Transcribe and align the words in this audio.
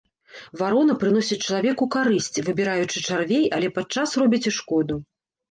Варона 0.61 0.93
прыносіць 1.03 1.37
чалавеку 1.47 1.83
карысць, 1.97 2.41
выбіраючы 2.49 3.05
чарвей, 3.07 3.45
але 3.59 3.71
падчас 3.77 4.17
робіць 4.25 4.43
і 4.49 4.57
шкоду. 4.59 5.01